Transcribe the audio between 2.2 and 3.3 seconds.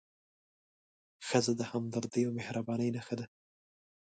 او مهربانۍ نښه ده.